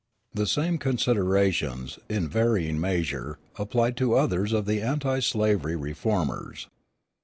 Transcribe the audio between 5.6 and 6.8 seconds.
reformers.